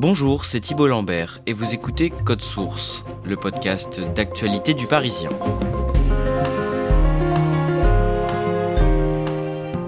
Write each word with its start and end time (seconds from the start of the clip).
Bonjour, 0.00 0.46
c'est 0.46 0.60
Thibault 0.60 0.86
Lambert 0.86 1.42
et 1.44 1.52
vous 1.52 1.74
écoutez 1.74 2.08
Code 2.08 2.40
Source, 2.40 3.04
le 3.22 3.36
podcast 3.36 4.00
d'actualité 4.16 4.72
du 4.72 4.86
Parisien. 4.86 5.28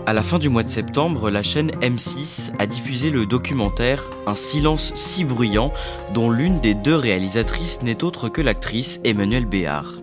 À 0.04 0.12
la 0.12 0.20
fin 0.20 0.38
du 0.38 0.50
mois 0.50 0.64
de 0.64 0.68
septembre, 0.68 1.30
la 1.30 1.42
chaîne 1.42 1.70
M6 1.80 2.52
a 2.58 2.66
diffusé 2.66 3.08
le 3.08 3.24
documentaire 3.24 4.10
Un 4.26 4.34
silence 4.34 4.92
si 4.96 5.24
bruyant, 5.24 5.72
dont 6.12 6.28
l'une 6.28 6.60
des 6.60 6.74
deux 6.74 6.94
réalisatrices 6.94 7.80
n'est 7.80 8.04
autre 8.04 8.28
que 8.28 8.42
l'actrice 8.42 9.00
Emmanuelle 9.04 9.46
Béard. 9.46 9.94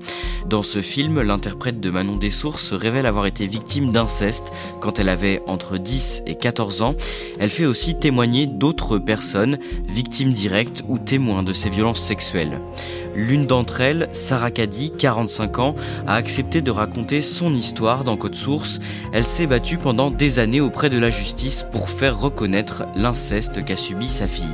Dans 0.49 0.63
ce 0.63 0.81
film, 0.81 1.21
l'interprète 1.21 1.79
de 1.79 1.91
Manon 1.91 2.15
Dessources 2.15 2.69
se 2.69 2.73
révèle 2.73 3.05
avoir 3.05 3.27
été 3.27 3.45
victime 3.45 3.91
d'inceste 3.91 4.51
quand 4.79 4.97
elle 4.97 5.09
avait 5.09 5.43
entre 5.45 5.77
10 5.77 6.23
et 6.25 6.33
14 6.33 6.81
ans. 6.81 6.95
Elle 7.39 7.51
fait 7.51 7.67
aussi 7.67 7.99
témoigner 7.99 8.47
d'autres 8.47 8.97
personnes, 8.97 9.59
victimes 9.87 10.31
directes 10.31 10.83
ou 10.87 10.97
témoins 10.97 11.43
de 11.43 11.53
ces 11.53 11.69
violences 11.69 12.01
sexuelles. 12.01 12.61
L'une 13.13 13.45
d'entre 13.45 13.81
elles, 13.81 14.09
Sarah 14.11 14.49
Caddy, 14.49 14.91
45 14.97 15.59
ans, 15.59 15.75
a 16.07 16.15
accepté 16.15 16.61
de 16.61 16.71
raconter 16.71 17.21
son 17.21 17.53
histoire 17.53 18.03
dans 18.03 18.17
Code 18.17 18.33
Source. 18.33 18.79
Elle 19.13 19.25
s'est 19.25 19.45
battue 19.45 19.77
pendant 19.77 20.09
des 20.09 20.39
années 20.39 20.61
auprès 20.61 20.89
de 20.89 20.97
la 20.97 21.11
justice 21.11 21.63
pour 21.71 21.91
faire 21.91 22.19
reconnaître 22.19 22.85
l'inceste 22.95 23.63
qu'a 23.63 23.77
subi 23.77 24.07
sa 24.07 24.27
fille. 24.27 24.45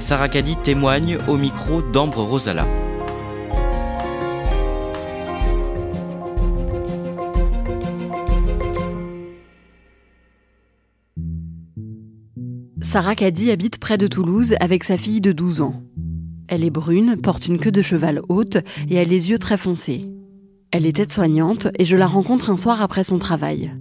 Sarah 0.00 0.28
Caddy 0.28 0.56
témoigne 0.56 1.18
au 1.28 1.36
micro 1.36 1.80
d'Ambre 1.80 2.22
Rosala. 2.24 2.66
Sarah 12.90 13.14
Caddy 13.14 13.50
habite 13.50 13.76
près 13.76 13.98
de 13.98 14.06
Toulouse 14.06 14.54
avec 14.60 14.82
sa 14.82 14.96
fille 14.96 15.20
de 15.20 15.32
12 15.32 15.60
ans. 15.60 15.82
Elle 16.46 16.64
est 16.64 16.70
brune, 16.70 17.18
porte 17.22 17.46
une 17.46 17.58
queue 17.58 17.70
de 17.70 17.82
cheval 17.82 18.22
haute 18.30 18.56
et 18.88 18.98
a 18.98 19.04
les 19.04 19.28
yeux 19.28 19.38
très 19.38 19.58
foncés. 19.58 20.06
Elle 20.70 20.86
est 20.86 20.98
aide-soignante 20.98 21.68
et 21.78 21.84
je 21.84 21.98
la 21.98 22.06
rencontre 22.06 22.48
un 22.48 22.56
soir 22.56 22.80
après 22.80 23.04
son 23.04 23.18
travail. 23.18 23.72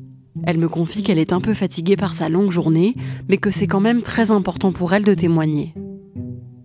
Elle 0.45 0.57
me 0.57 0.67
confie 0.67 1.03
qu'elle 1.03 1.19
est 1.19 1.31
un 1.31 1.39
peu 1.39 1.53
fatiguée 1.53 1.95
par 1.95 2.13
sa 2.13 2.27
longue 2.27 2.51
journée, 2.51 2.95
mais 3.29 3.37
que 3.37 3.49
c'est 3.49 3.65
quand 3.65 3.79
même 3.79 4.01
très 4.01 4.29
important 4.29 4.73
pour 4.73 4.93
elle 4.93 5.05
de 5.05 5.13
témoigner. 5.13 5.73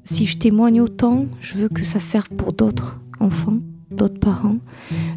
Si 0.02 0.26
je 0.26 0.36
témoigne 0.36 0.80
autant, 0.80 1.26
je 1.40 1.54
veux 1.54 1.68
que 1.68 1.84
ça 1.84 2.00
serve 2.00 2.28
pour 2.30 2.52
d'autres 2.52 3.00
enfants, 3.20 3.58
d'autres 3.92 4.18
parents. 4.18 4.58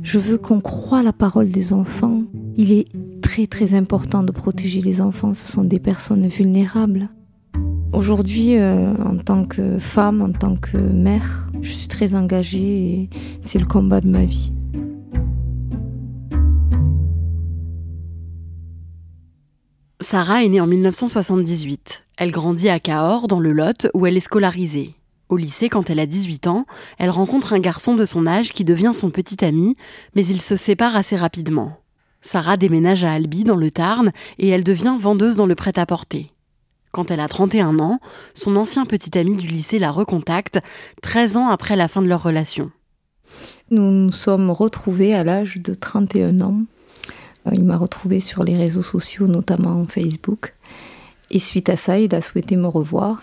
Je 0.03 0.19
veux 0.19 0.37
qu'on 0.37 0.61
croie 0.61 1.01
la 1.01 1.11
parole 1.11 1.49
des 1.49 1.73
enfants. 1.73 2.21
Il 2.55 2.71
est 2.71 2.85
très 3.25 3.47
très 3.47 3.73
important 3.73 4.21
de 4.21 4.31
protéger 4.31 4.81
les 4.81 5.01
enfants, 5.01 5.33
ce 5.33 5.51
sont 5.51 5.63
des 5.63 5.79
personnes 5.79 6.27
vulnérables. 6.27 7.09
Aujourd'hui, 7.91 8.55
euh, 8.55 8.93
en 9.03 9.17
tant 9.17 9.45
que 9.45 9.79
femme, 9.79 10.21
en 10.21 10.31
tant 10.31 10.55
que 10.55 10.77
mère, 10.77 11.49
je 11.63 11.71
suis 11.71 11.87
très 11.87 12.13
engagée 12.13 12.59
et 12.59 13.09
c'est 13.41 13.57
le 13.57 13.65
combat 13.65 13.99
de 13.99 14.09
ma 14.09 14.25
vie. 14.25 14.53
Sarah 20.01 20.43
est 20.43 20.49
née 20.49 20.61
en 20.61 20.67
1978. 20.67 22.05
Elle 22.17 22.31
grandit 22.31 22.69
à 22.69 22.79
Cahors, 22.79 23.27
dans 23.27 23.39
le 23.39 23.53
Lot, 23.53 23.87
où 23.95 24.05
elle 24.05 24.17
est 24.17 24.19
scolarisée. 24.19 24.93
Au 25.29 25.37
lycée, 25.37 25.69
quand 25.69 25.89
elle 25.89 25.99
a 25.99 26.05
18 26.05 26.45
ans, 26.45 26.67
elle 26.99 27.09
rencontre 27.09 27.53
un 27.53 27.59
garçon 27.59 27.95
de 27.95 28.05
son 28.05 28.27
âge 28.27 28.53
qui 28.53 28.63
devient 28.63 28.91
son 28.93 29.09
petit 29.09 29.43
ami, 29.43 29.75
mais 30.13 30.23
ils 30.27 30.41
se 30.41 30.55
séparent 30.55 30.95
assez 30.95 31.15
rapidement. 31.15 31.79
Sarah 32.25 32.57
déménage 32.57 33.03
à 33.03 33.11
Albi, 33.11 33.43
dans 33.43 33.55
le 33.55 33.69
Tarn, 33.69 34.11
et 34.39 34.49
elle 34.49 34.63
devient 34.63 34.97
vendeuse 34.99 35.35
dans 35.35 35.45
le 35.45 35.53
prêt-à-porter. 35.53 36.31
Quand 36.91 37.11
elle 37.11 37.19
a 37.19 37.27
31 37.27 37.77
ans, 37.77 37.99
son 38.33 38.55
ancien 38.55 38.85
petit 38.85 39.15
ami 39.15 39.35
du 39.35 39.47
lycée 39.47 39.77
la 39.77 39.91
recontacte, 39.91 40.59
13 41.03 41.37
ans 41.37 41.49
après 41.49 41.75
la 41.75 41.87
fin 41.87 42.01
de 42.01 42.07
leur 42.07 42.23
relation. 42.23 42.71
Nous 43.69 43.91
nous 43.91 44.11
sommes 44.11 44.49
retrouvés 44.49 45.13
à 45.13 45.23
l'âge 45.23 45.57
de 45.57 45.75
31 45.75 46.39
ans. 46.41 46.61
Euh, 47.45 47.51
Il 47.53 47.63
m'a 47.63 47.77
retrouvée 47.77 48.19
sur 48.19 48.43
les 48.43 48.57
réseaux 48.57 48.81
sociaux, 48.81 49.27
notamment 49.27 49.85
Facebook. 49.85 50.55
Et 51.29 51.37
suite 51.37 51.69
à 51.69 51.75
ça, 51.75 51.99
il 51.99 52.15
a 52.15 52.21
souhaité 52.21 52.55
me 52.55 52.67
revoir. 52.67 53.21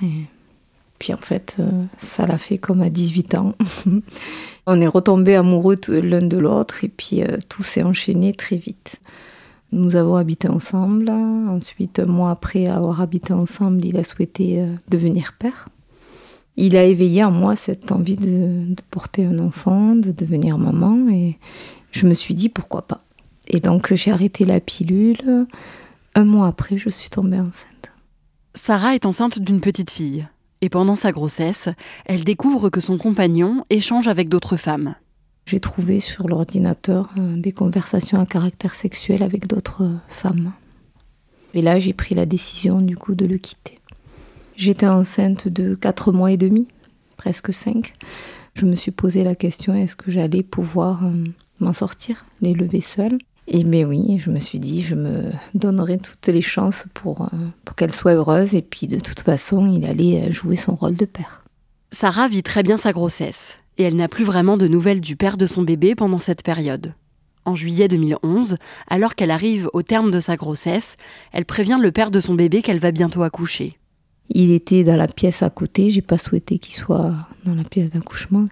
Puis 1.03 1.13
en 1.13 1.17
fait, 1.17 1.57
euh, 1.59 1.69
ça 1.99 2.27
l'a 2.27 2.39
fait 2.39 2.59
comme 2.59 2.81
à 2.81 2.89
18 2.89 3.35
ans. 3.35 3.57
On 4.69 4.81
est 4.81 4.87
retombés 4.87 5.35
amoureux 5.35 5.75
l'un 5.89 6.25
de 6.25 6.39
l'autre 6.39 6.85
et 6.85 6.89
puis 6.89 7.25
euh, 7.25 7.39
tout 7.49 7.65
s'est 7.65 7.83
enchaîné 7.83 8.33
très 8.33 8.55
vite. 8.55 9.01
Nous 9.73 9.97
avons 9.97 10.15
habité 10.15 10.47
ensemble. 10.47 11.11
Ensuite, 11.11 11.99
un 11.99 12.07
mois 12.07 12.31
après 12.31 12.69
avoir 12.69 13.01
habité 13.01 13.33
ensemble, 13.33 13.85
il 13.85 13.97
a 13.97 14.05
souhaité 14.05 14.61
euh, 14.61 14.77
devenir 14.93 15.35
père. 15.37 15.69
Il 16.57 16.77
a 16.77 16.85
éveillé 16.85 17.25
en 17.25 17.33
moi 17.33 17.57
cette 17.57 17.91
envie 17.91 18.15
de 18.15 18.73
porter 18.93 19.25
un 19.25 19.41
enfant, 19.41 19.97
de 19.97 20.13
devenir 20.13 20.57
maman 20.57 21.09
et 21.11 21.37
je 21.91 22.07
me 22.07 22.15
suis 22.15 22.35
dit 22.35 22.49
pourquoi 22.49 22.83
pas. 22.83 23.01
Et 23.49 23.59
donc 23.59 23.93
j'ai 23.93 24.13
arrêté 24.13 24.45
la 24.45 24.61
pilule. 24.61 25.49
Un 26.15 26.25
mois 26.25 26.47
après, 26.47 26.79
je 26.79 26.91
suis 26.91 27.11
tombée 27.11 27.41
enceinte. 27.41 27.91
Sarah 28.55 28.95
est 28.95 29.05
enceinte 29.05 29.41
d'une 29.41 29.61
petite 29.61 29.91
fille. 29.91 30.29
Et 30.63 30.69
pendant 30.69 30.95
sa 30.95 31.11
grossesse, 31.11 31.69
elle 32.07 32.23
découvre 32.23 32.71
que 32.71 32.81
son 32.81 32.97
compagnon 32.97 33.65
échange 33.69 34.07
avec 34.07 34.29
d'autres 34.29 34.57
femmes. 34.57 34.95
J'ai 35.45 35.59
trouvé 35.59 35.99
sur 35.99 36.29
l'ordinateur 36.29 37.11
euh, 37.19 37.37
des 37.37 37.51
conversations 37.51 38.21
à 38.21 38.27
caractère 38.27 38.75
sexuel 38.75 39.25
avec 39.25 39.49
d'autres 39.49 39.83
euh, 39.83 39.97
femmes. 40.09 40.53
Et 41.53 41.63
là, 41.63 41.81
j'ai 41.81 41.93
pris 41.93 42.15
la 42.15 42.27
décision 42.27 42.81
du 42.81 42.97
coup 42.97 43.17
de 43.17 43.27
le 43.27 43.39
quitter. 43.39 43.81
J'étais 44.55 44.87
enceinte 44.87 45.49
de 45.49 45.75
4 45.75 46.13
mois 46.13 46.31
et 46.31 46.37
demi, 46.37 46.69
presque 47.17 47.53
5. 47.53 47.93
Je 48.55 48.65
me 48.65 48.77
suis 48.77 48.93
posé 48.93 49.25
la 49.25 49.35
question 49.35 49.75
est-ce 49.75 49.97
que 49.97 50.13
j'allais 50.13 50.45
pouvoir 50.45 51.05
euh, 51.05 51.25
m'en 51.59 51.73
sortir, 51.73 52.25
les 52.41 52.55
lever 52.55 52.81
seule? 52.81 53.19
Et 53.55 53.65
bien 53.65 53.85
oui, 53.85 54.19
je 54.19 54.31
me 54.31 54.39
suis 54.39 54.59
dit 54.59 54.83
je 54.83 54.95
me 54.95 55.25
donnerai 55.53 55.99
toutes 55.99 56.27
les 56.27 56.41
chances 56.41 56.87
pour, 56.95 57.23
euh, 57.23 57.37
pour 57.67 57.77
qu'elle 57.77 57.93
soit 57.93 58.15
heureuse 58.15 58.55
et 58.55 58.63
puis 58.63 58.87
de 58.87 58.99
toute 58.99 59.21
façon, 59.21 59.67
il 59.67 59.85
allait 59.85 60.23
euh, 60.23 60.33
jouer 60.33 60.57
son 60.57 60.75
rôle 60.75 60.97
de 60.97 61.05
père. 61.05 61.45
Sarah 61.91 62.29
vit 62.29 62.43
très 62.43 62.63
bien 62.63 62.79
sa 62.79 62.93
grossesse, 62.93 63.59
et 63.77 63.83
elle 63.83 63.97
n'a 63.97 64.09
plus 64.09 64.25
vraiment 64.25 64.57
de 64.57 64.67
nouvelles 64.69 65.03
du 65.03 65.17
père 65.17 65.37
de 65.37 65.45
son 65.45 65.61
bébé 65.61 65.95
pendant 65.95 66.19
cette 66.19 66.43
période. 66.43 66.95
En 67.45 67.55
juillet 67.55 67.89
2011, 67.89 68.57
alors 68.89 69.15
qu'elle 69.15 69.31
arrive 69.31 69.69
au 69.75 69.83
terme 69.83 70.11
de 70.11 70.21
sa 70.21 70.37
grossesse, 70.37 70.97
elle 71.33 71.45
prévient 71.45 71.79
le 71.79 71.93
père 71.93 72.11
de 72.11 72.21
son 72.21 72.33
bébé 72.33 72.63
qu'elle 72.63 72.79
va 72.79 72.91
bientôt 72.91 73.23
accoucher. 73.23 73.79
Il 74.31 74.51
était 74.51 74.83
dans 74.83 74.97
la 74.97 75.09
pièce 75.09 75.43
à 75.43 75.51
côté, 75.51 75.91
j'ai 75.91 76.01
pas 76.01 76.17
souhaité 76.17 76.59
qu'il 76.59 76.75
soit 76.75 77.13
dans 77.45 77.55
la 77.55 77.65
pièce 77.65 77.91
d'accouchement. 77.91 78.49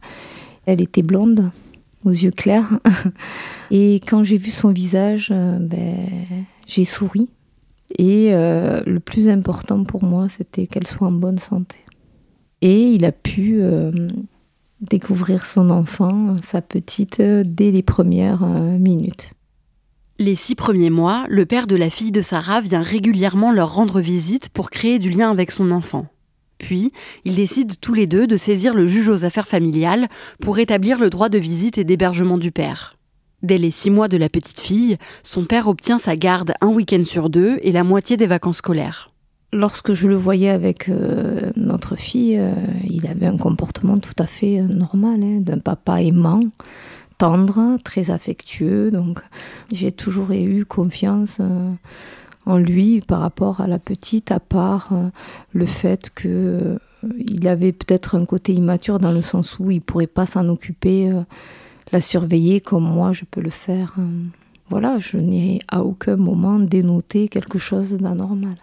Elle 0.67 0.83
était 0.83 1.03
blonde, 1.03 1.51
aux 2.05 2.11
yeux 2.11 2.31
clairs. 2.31 2.71
Et 3.71 3.97
quand 4.07 4.25
j'ai 4.25 4.37
vu 4.37 4.51
son 4.51 4.73
visage, 4.73 5.29
euh, 5.31 5.59
ben, 5.59 5.97
j'ai 6.67 6.85
souri. 6.85 7.29
Et 7.99 8.29
euh, 8.33 8.83
le 8.87 9.01
plus 9.01 9.29
important 9.29 9.83
pour 9.85 10.05
moi, 10.05 10.29
c'était 10.29 10.67
qu'elle 10.67 10.87
soit 10.87 11.09
en 11.09 11.13
bonne 11.13 11.39
santé. 11.39 11.77
Et 12.63 12.93
il 12.93 13.05
a 13.05 13.13
pu 13.13 13.59
euh, 13.61 13.91
découvrir 14.81 15.45
son 15.47 15.71
enfant, 15.71 16.37
sa 16.45 16.63
petite, 16.63 17.21
dès 17.21 17.71
les 17.71 17.83
premières 17.83 18.45
minutes. 18.47 19.33
Les 20.19 20.35
six 20.35 20.55
premiers 20.55 20.91
mois, 20.91 21.25
le 21.29 21.47
père 21.47 21.67
de 21.67 21.77
la 21.77 21.89
fille 21.89 22.13
de 22.13 22.21
Sarah 22.21 22.61
vient 22.61 22.83
régulièrement 22.83 23.53
leur 23.53 23.75
rendre 23.75 24.01
visite 24.01 24.51
pour 24.51 24.69
créer 24.69 24.99
du 24.99 25.09
lien 25.09 25.31
avec 25.31 25.51
son 25.51 25.71
enfant. 25.71 26.07
Puis, 26.61 26.93
ils 27.25 27.35
décident 27.35 27.75
tous 27.81 27.95
les 27.95 28.07
deux 28.07 28.27
de 28.27 28.37
saisir 28.37 28.75
le 28.75 28.87
juge 28.87 29.09
aux 29.09 29.25
affaires 29.25 29.49
familiales 29.49 30.09
pour 30.41 30.59
établir 30.59 31.01
le 31.01 31.09
droit 31.09 31.31
de 31.31 31.39
visite 31.39 31.79
et 31.79 31.85
d'hébergement 31.85 32.37
du 32.37 32.53
père. 32.53 32.97
Dès 33.43 33.57
les 33.57 33.71
six 33.71 33.91
mois 33.91 34.09
de 34.09 34.19
la 34.19 34.29
petite 34.29 34.61
fille, 34.61 34.99
son 35.23 35.47
père 35.47 35.69
obtient 35.69 35.99
sa 35.99 36.17
garde 36.17 36.53
un 36.61 36.69
week-end 36.69 37.03
sur 37.03 37.31
deux 37.31 37.59
et 37.63 37.73
la 37.73 37.83
moitié 37.83 38.19
des 38.19 38.27
vacances 38.27 38.59
scolaires. 38.59 39.11
Lorsque 39.55 39.95
je 39.95 40.07
le 40.07 40.17
voyais 40.17 40.51
avec 40.51 40.91
euh, 40.91 41.51
notre 41.57 41.97
fille, 41.97 42.39
euh, 42.39 42.53
il 42.89 43.07
avait 43.07 43.27
un 43.27 43.39
comportement 43.39 43.97
tout 43.97 44.15
à 44.19 44.27
fait 44.27 44.61
euh, 44.61 44.65
normal, 44.65 45.23
hein, 45.25 45.39
d'un 45.41 45.59
papa 45.59 46.03
aimant, 46.03 46.41
tendre, 47.17 47.79
très 47.83 48.11
affectueux. 48.11 48.91
Donc 48.91 49.21
j'ai 49.73 49.93
toujours 49.93 50.31
eu 50.33 50.67
confiance 50.67 51.41
lui 52.59 53.01
par 53.01 53.21
rapport 53.21 53.61
à 53.61 53.67
la 53.67 53.79
petite, 53.79 54.31
à 54.31 54.41
part 54.41 54.91
euh, 54.93 55.09
le 55.53 55.67
fait 55.67 56.11
que 56.15 56.29
euh, 56.29 56.79
il 57.19 57.47
avait 57.49 57.73
peut-être 57.73 58.17
un 58.17 58.25
côté 58.25 58.53
immature 58.53 58.99
dans 58.99 59.13
le 59.13 59.23
sens 59.23 59.59
où 59.59 59.71
il 59.71 59.81
pourrait 59.81 60.07
pas 60.07 60.27
s'en 60.27 60.49
occuper, 60.49 61.11
euh, 61.11 61.23
la 61.93 62.01
surveiller 62.01 62.61
comme 62.61 62.85
moi 62.85 63.13
je 63.13 63.25
peux 63.25 63.41
le 63.41 63.51
faire. 63.51 63.97
Voilà, 64.69 64.99
je 65.01 65.17
n'ai 65.17 65.61
à 65.69 65.83
aucun 65.83 66.17
moment 66.17 66.59
dénoté 66.59 67.29
quelque 67.29 67.59
chose 67.59 67.93
d'anormal. 67.95 68.55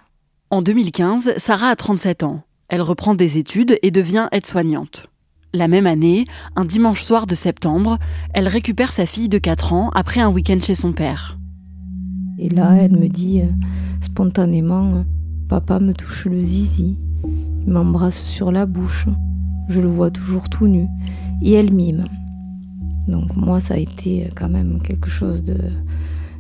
En 0.50 0.62
2015, 0.62 1.34
Sarah 1.38 1.70
a 1.70 1.76
37 1.76 2.24
ans. 2.24 2.44
Elle 2.70 2.82
reprend 2.82 3.16
des 3.16 3.38
études 3.38 3.78
et 3.82 3.92
devient 3.92 4.30
aide-soignante. 4.32 5.08
La 5.54 5.68
même 5.68 5.88
année, 5.88 6.26
un 6.56 6.66
dimanche 6.66 7.02
soir 7.02 7.28
de 7.28 7.36
septembre, 7.36 7.98
elle 8.34 8.48
récupère 8.48 8.92
sa 8.92 9.06
fille 9.06 9.30
de 9.30 9.38
4 9.38 9.74
ans 9.74 9.90
après 9.94 10.22
un 10.22 10.30
week-end 10.30 10.60
chez 10.62 10.76
son 10.76 10.94
père. 10.94 11.38
Et 12.38 12.50
là, 12.50 12.76
elle 12.76 12.98
me 12.98 13.08
dit 13.08 13.42
euh, 13.42 13.48
spontanément 14.02 15.06
Papa 15.50 15.80
me 15.80 15.94
touche 15.94 16.26
le 16.26 16.40
zizi, 16.40 16.98
il 17.66 17.72
m'embrasse 17.72 18.24
sur 18.24 18.52
la 18.52 18.66
bouche, 18.66 19.08
je 19.70 19.80
le 19.80 19.88
vois 19.88 20.12
toujours 20.12 20.50
tout 20.50 20.68
nu, 20.68 20.88
et 21.42 21.54
elle 21.54 21.74
mime. 21.74 22.04
Donc, 23.08 23.36
moi, 23.38 23.60
ça 23.60 23.76
a 23.76 23.78
été 23.78 24.30
quand 24.36 24.50
même 24.50 24.82
quelque 24.84 25.10
chose 25.10 25.44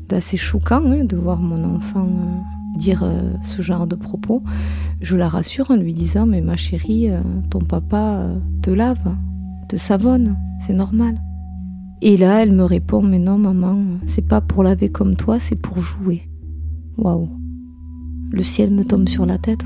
d'assez 0.10 0.38
choquant 0.38 0.84
hein, 0.86 1.06
de 1.06 1.16
voir 1.16 1.40
mon 1.40 1.64
enfant 1.64 2.06
euh, 2.06 2.78
dire 2.78 3.04
euh, 3.04 3.32
ce 3.42 3.62
genre 3.62 3.88
de 3.88 3.96
propos. 3.96 4.44
Je 5.02 5.16
la 5.16 5.30
rassure 5.30 5.72
en 5.72 5.76
lui 5.76 5.94
disant 5.94 6.26
Mais 6.26 6.42
ma 6.42 6.58
chérie, 6.58 7.10
ton 7.50 7.60
papa 7.60 8.28
te 8.62 8.70
lave, 8.70 9.16
te 9.70 9.78
savonne, 9.78 10.36
c'est 10.60 10.74
normal. 10.74 11.16
Et 12.02 12.18
là, 12.18 12.44
elle 12.44 12.54
me 12.54 12.64
répond 12.64 13.02
Mais 13.02 13.20
non, 13.20 13.38
maman, 13.38 13.78
c'est 14.06 14.28
pas 14.28 14.42
pour 14.42 14.64
laver 14.64 14.90
comme 14.90 15.16
toi, 15.16 15.40
c'est 15.40 15.60
pour 15.60 15.82
jouer. 15.82 16.24
Waouh. 16.98 17.30
Le 18.32 18.44
ciel 18.44 18.72
me 18.72 18.84
tombe 18.84 19.08
sur 19.08 19.26
la 19.26 19.38
tête. 19.38 19.64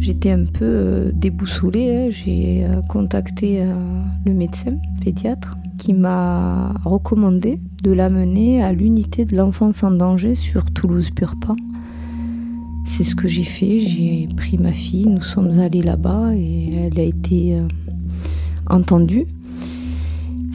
J'étais 0.00 0.30
un 0.30 0.44
peu 0.44 0.64
euh, 0.64 1.12
déboussolée. 1.12 1.96
Hein. 1.96 2.08
J'ai 2.10 2.64
euh, 2.66 2.80
contacté 2.88 3.62
euh, 3.62 3.74
le 4.26 4.32
médecin 4.32 4.72
pédiatre 5.02 5.56
qui 5.78 5.92
m'a 5.92 6.74
recommandé 6.84 7.58
de 7.82 7.92
l'amener 7.92 8.62
à 8.62 8.72
l'unité 8.72 9.24
de 9.24 9.36
l'enfance 9.36 9.82
en 9.82 9.92
danger 9.92 10.34
sur 10.34 10.64
Toulouse-Purpan. 10.70 11.56
C'est 12.86 13.04
ce 13.04 13.14
que 13.14 13.28
j'ai 13.28 13.44
fait. 13.44 13.78
J'ai 13.78 14.28
pris 14.36 14.58
ma 14.58 14.72
fille, 14.72 15.06
nous 15.06 15.22
sommes 15.22 15.60
allés 15.60 15.82
là-bas 15.82 16.34
et 16.34 16.74
elle 16.74 16.98
a 16.98 17.04
été 17.04 17.58
entendue. 18.68 19.26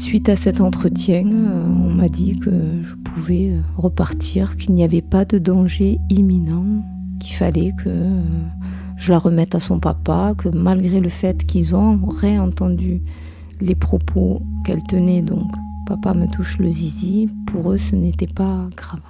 Suite 0.05 0.29
à 0.29 0.35
cet 0.35 0.61
entretien, 0.61 1.23
euh, 1.33 1.65
on 1.65 1.91
m'a 1.91 2.09
dit 2.09 2.37
que 2.37 2.51
je 2.83 2.93
pouvais 2.93 3.49
euh, 3.49 3.61
repartir, 3.75 4.55
qu'il 4.55 4.75
n'y 4.75 4.83
avait 4.83 5.01
pas 5.01 5.25
de 5.25 5.39
danger 5.39 5.97
imminent, 6.11 6.83
qu'il 7.19 7.33
fallait 7.33 7.71
que 7.71 7.87
euh, 7.89 8.21
je 8.97 9.11
la 9.11 9.17
remette 9.17 9.55
à 9.55 9.59
son 9.59 9.79
papa, 9.79 10.35
que 10.37 10.47
malgré 10.47 10.99
le 10.99 11.09
fait 11.09 11.47
qu'ils 11.47 11.75
ont 11.75 11.99
réentendu 12.05 13.01
les 13.59 13.73
propos 13.73 14.43
qu'elle 14.63 14.83
tenait, 14.83 15.23
donc 15.23 15.51
papa 15.87 16.13
me 16.13 16.27
touche 16.27 16.59
le 16.59 16.69
zizi, 16.69 17.27
pour 17.47 17.71
eux 17.71 17.79
ce 17.79 17.95
n'était 17.95 18.27
pas 18.27 18.69
grave. 18.77 19.01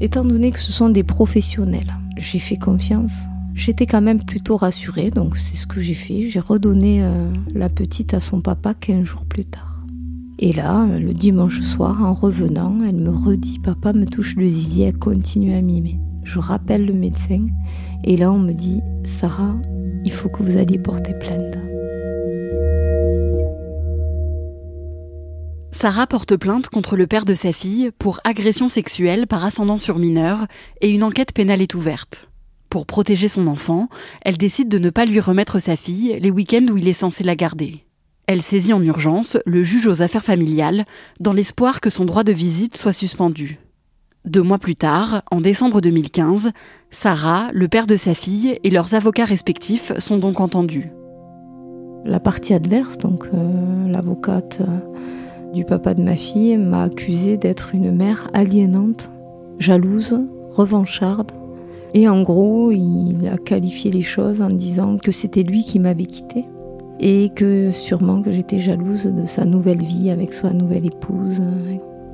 Étant 0.00 0.24
donné 0.24 0.52
que 0.52 0.60
ce 0.60 0.70
sont 0.70 0.88
des 0.88 1.02
professionnels, 1.02 1.92
j'ai 2.16 2.38
fait 2.38 2.58
confiance 2.58 3.24
J'étais 3.54 3.86
quand 3.86 4.00
même 4.00 4.24
plutôt 4.24 4.56
rassurée, 4.56 5.10
donc 5.10 5.36
c'est 5.36 5.56
ce 5.56 5.66
que 5.66 5.80
j'ai 5.80 5.94
fait. 5.94 6.28
J'ai 6.28 6.40
redonné 6.40 7.02
euh, 7.02 7.32
la 7.54 7.68
petite 7.68 8.14
à 8.14 8.20
son 8.20 8.40
papa 8.40 8.74
15 8.74 9.04
jours 9.04 9.26
plus 9.26 9.44
tard. 9.44 9.84
Et 10.38 10.52
là, 10.52 10.86
le 10.98 11.14
dimanche 11.14 11.60
soir, 11.60 12.02
en 12.02 12.14
revenant, 12.14 12.78
elle 12.84 12.96
me 12.96 13.10
redit 13.10 13.60
Papa 13.60 13.92
me 13.92 14.06
touche 14.06 14.34
le 14.36 14.48
zizi, 14.48 14.92
continue 14.92 15.54
à 15.54 15.60
mimer. 15.60 16.00
Je 16.24 16.38
rappelle 16.38 16.86
le 16.86 16.94
médecin, 16.94 17.46
et 18.04 18.16
là 18.16 18.32
on 18.32 18.38
me 18.38 18.52
dit 18.52 18.80
Sarah, 19.04 19.54
il 20.04 20.12
faut 20.12 20.28
que 20.28 20.42
vous 20.42 20.56
alliez 20.56 20.78
porter 20.78 21.14
plainte. 21.14 21.58
Sarah 25.70 26.06
porte 26.06 26.36
plainte 26.36 26.68
contre 26.68 26.96
le 26.96 27.06
père 27.06 27.24
de 27.24 27.34
sa 27.34 27.52
fille 27.52 27.90
pour 27.98 28.20
agression 28.24 28.68
sexuelle 28.68 29.26
par 29.26 29.44
ascendant 29.44 29.78
sur 29.78 29.98
mineur 29.98 30.46
et 30.80 30.90
une 30.90 31.02
enquête 31.02 31.32
pénale 31.32 31.60
est 31.60 31.74
ouverte. 31.74 32.28
Pour 32.72 32.86
protéger 32.86 33.28
son 33.28 33.48
enfant, 33.48 33.88
elle 34.22 34.38
décide 34.38 34.70
de 34.70 34.78
ne 34.78 34.88
pas 34.88 35.04
lui 35.04 35.20
remettre 35.20 35.58
sa 35.58 35.76
fille 35.76 36.18
les 36.18 36.30
week-ends 36.30 36.64
où 36.72 36.78
il 36.78 36.88
est 36.88 36.94
censé 36.94 37.22
la 37.22 37.34
garder. 37.34 37.84
Elle 38.26 38.40
saisit 38.40 38.72
en 38.72 38.80
urgence 38.80 39.36
le 39.44 39.62
juge 39.62 39.86
aux 39.86 40.00
affaires 40.00 40.24
familiales 40.24 40.86
dans 41.20 41.34
l'espoir 41.34 41.82
que 41.82 41.90
son 41.90 42.06
droit 42.06 42.24
de 42.24 42.32
visite 42.32 42.78
soit 42.78 42.94
suspendu. 42.94 43.58
Deux 44.24 44.40
mois 44.40 44.56
plus 44.56 44.74
tard, 44.74 45.20
en 45.30 45.42
décembre 45.42 45.82
2015, 45.82 46.52
Sarah, 46.90 47.50
le 47.52 47.68
père 47.68 47.86
de 47.86 47.96
sa 47.96 48.14
fille 48.14 48.58
et 48.64 48.70
leurs 48.70 48.94
avocats 48.94 49.26
respectifs 49.26 49.92
sont 49.98 50.16
donc 50.16 50.40
entendus. 50.40 50.92
La 52.06 52.20
partie 52.20 52.54
adverse, 52.54 52.96
donc 52.96 53.28
euh, 53.34 53.86
l'avocate 53.86 54.62
euh, 54.62 55.52
du 55.52 55.66
papa 55.66 55.92
de 55.92 56.00
ma 56.00 56.16
fille, 56.16 56.56
m'a 56.56 56.84
accusée 56.84 57.36
d'être 57.36 57.74
une 57.74 57.94
mère 57.94 58.30
aliénante, 58.32 59.10
jalouse, 59.58 60.18
revancharde, 60.48 61.32
et 61.94 62.08
en 62.08 62.22
gros, 62.22 62.70
il 62.72 63.28
a 63.28 63.36
qualifié 63.36 63.90
les 63.90 64.02
choses 64.02 64.40
en 64.40 64.50
disant 64.50 64.96
que 64.96 65.12
c'était 65.12 65.42
lui 65.42 65.64
qui 65.64 65.78
m'avait 65.78 66.06
quitté 66.06 66.46
et 67.00 67.30
que 67.34 67.70
sûrement 67.70 68.22
que 68.22 68.30
j'étais 68.30 68.58
jalouse 68.58 69.06
de 69.06 69.26
sa 69.26 69.44
nouvelle 69.44 69.82
vie 69.82 70.10
avec 70.10 70.32
sa 70.32 70.52
nouvelle 70.52 70.86
épouse, 70.86 71.42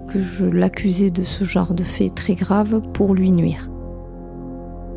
que 0.08 0.20
je 0.20 0.46
l'accusais 0.46 1.10
de 1.10 1.22
ce 1.22 1.44
genre 1.44 1.74
de 1.74 1.82
fait 1.82 2.08
très 2.08 2.34
grave 2.34 2.80
pour 2.92 3.14
lui 3.14 3.30
nuire. 3.30 3.70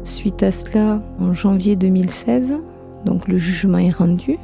Suite 0.03 0.41
à 0.41 0.51
cela, 0.51 1.01
en 1.19 1.33
janvier 1.33 1.75
2016, 1.75 2.55
donc 3.05 3.27
le 3.27 3.37
jugement 3.37 3.77
est 3.77 3.91
rendu, 3.91 4.37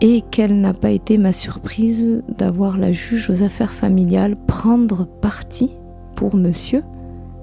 et 0.00 0.22
quelle 0.30 0.60
n'a 0.60 0.74
pas 0.74 0.90
été 0.90 1.16
ma 1.16 1.32
surprise 1.32 2.22
d'avoir 2.36 2.76
la 2.76 2.92
juge 2.92 3.30
aux 3.30 3.42
affaires 3.42 3.72
familiales 3.72 4.36
prendre 4.46 5.06
parti 5.06 5.70
pour 6.14 6.36
monsieur 6.36 6.82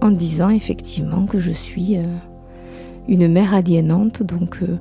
en 0.02 0.12
disant 0.12 0.50
effectivement 0.50 1.26
que 1.26 1.40
je 1.40 1.52
suis 1.52 1.98
euh, 1.98 2.04
une 3.08 3.28
mère 3.28 3.54
aliénante. 3.54 4.24
Donc, 4.24 4.60
euh, 4.62 4.78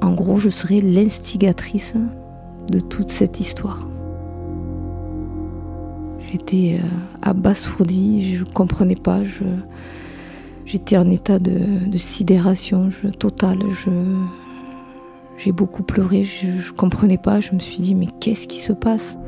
en 0.00 0.12
gros, 0.12 0.38
je 0.38 0.48
serai 0.48 0.80
l'instigatrice 0.80 1.94
de 2.70 2.80
toute 2.80 3.08
cette 3.08 3.40
histoire. 3.40 3.88
J'étais 6.30 6.78
euh, 6.82 6.86
abasourdie, 7.20 8.36
je 8.36 8.44
ne 8.44 8.48
comprenais 8.48 8.96
pas. 8.96 9.20
j'étais 10.64 10.96
en 10.96 11.08
état 11.10 11.38
de, 11.38 11.96
sidération 11.96 12.90
totale. 13.18 13.58
j'ai 15.36 15.52
beaucoup 15.52 15.82
pleuré, 15.82 16.22
je 16.22 16.46
ne 16.46 16.76
comprenais 16.76 17.18
pas. 17.18 17.40
Je 17.40 17.52
me 17.52 17.58
suis 17.58 17.80
dit, 17.80 17.94
mais 17.94 18.08
qu'est-ce 18.20 18.48
qui 18.48 18.60
se 18.60 18.72
passe? 18.72 19.18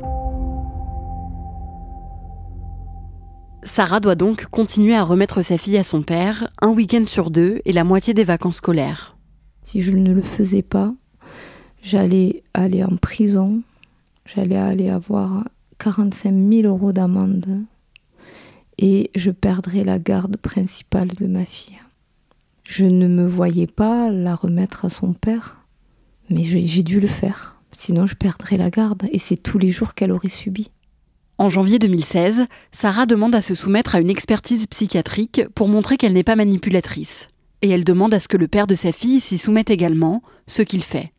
Sarah 3.75 3.99
doit 3.99 4.15
donc 4.15 4.45
continuer 4.45 4.95
à 4.95 5.03
remettre 5.03 5.41
sa 5.41 5.57
fille 5.57 5.77
à 5.77 5.83
son 5.83 6.01
père 6.01 6.49
un 6.61 6.69
week-end 6.69 7.03
sur 7.05 7.29
deux 7.29 7.59
et 7.65 7.73
la 7.73 7.83
moitié 7.83 8.13
des 8.13 8.23
vacances 8.23 8.55
scolaires. 8.55 9.17
Si 9.63 9.81
je 9.81 9.91
ne 9.91 10.13
le 10.13 10.21
faisais 10.21 10.61
pas, 10.61 10.93
j'allais 11.81 12.43
aller 12.53 12.85
en 12.85 12.95
prison, 12.95 13.63
j'allais 14.25 14.55
aller 14.55 14.87
avoir 14.87 15.43
45 15.79 16.33
000 16.33 16.67
euros 16.69 16.93
d'amende 16.93 17.65
et 18.77 19.11
je 19.13 19.29
perdrais 19.29 19.83
la 19.83 19.99
garde 19.99 20.37
principale 20.37 21.09
de 21.09 21.27
ma 21.27 21.43
fille. 21.43 21.75
Je 22.63 22.85
ne 22.85 23.09
me 23.09 23.27
voyais 23.27 23.67
pas 23.67 24.09
la 24.09 24.35
remettre 24.35 24.85
à 24.85 24.89
son 24.89 25.11
père, 25.11 25.57
mais 26.29 26.45
j'ai 26.45 26.83
dû 26.83 27.01
le 27.01 27.07
faire, 27.07 27.61
sinon 27.73 28.05
je 28.05 28.15
perdrais 28.15 28.55
la 28.55 28.69
garde 28.69 29.03
et 29.11 29.19
c'est 29.19 29.35
tous 29.35 29.57
les 29.57 29.71
jours 29.71 29.95
qu'elle 29.95 30.13
aurait 30.13 30.29
subi. 30.29 30.71
En 31.37 31.49
janvier 31.49 31.79
2016, 31.79 32.45
Sarah 32.71 33.05
demande 33.05 33.35
à 33.35 33.41
se 33.41 33.55
soumettre 33.55 33.95
à 33.95 33.99
une 33.99 34.09
expertise 34.09 34.67
psychiatrique 34.67 35.41
pour 35.53 35.67
montrer 35.67 35.97
qu'elle 35.97 36.13
n'est 36.13 36.23
pas 36.23 36.37
manipulatrice. 36.37 37.27
Et 37.61 37.69
elle 37.69 37.83
demande 37.83 38.13
à 38.13 38.19
ce 38.19 38.29
que 38.29 38.37
le 38.37 38.47
père 38.47 38.67
de 38.67 38.75
sa 38.75 38.93
fille 38.93 39.19
s'y 39.19 39.37
soumette 39.37 39.69
également, 39.69 40.21
ce 40.47 40.61
qu'il 40.61 40.81
fait. 40.81 41.11